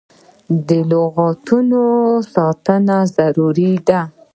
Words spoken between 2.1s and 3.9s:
ساتنه ضروري